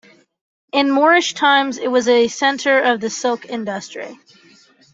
[0.71, 4.17] In Moorish times it was a centre of the silk industry.